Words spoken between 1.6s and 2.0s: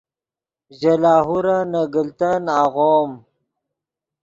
نے